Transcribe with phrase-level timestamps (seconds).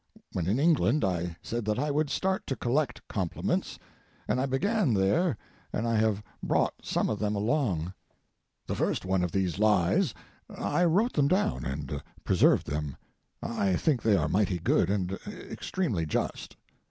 [0.33, 3.77] When in England I said that I would start to collect compliments,
[4.27, 5.37] and I began there
[5.71, 7.93] and I have brought some of them along.
[8.65, 14.27] The first one of these lies—I wrote them down and preserved them—I think they are
[14.27, 15.19] mighty good and
[15.51, 16.57] extremely just.